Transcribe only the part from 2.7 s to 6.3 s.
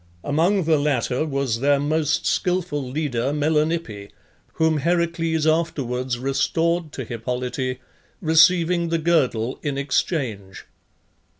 leader, Melanippe, whom Heracles afterwards